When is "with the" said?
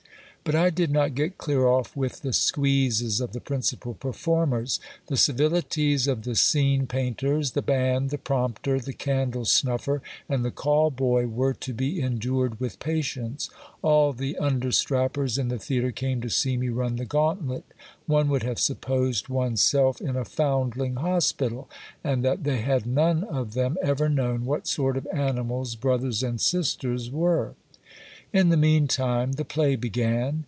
1.95-2.33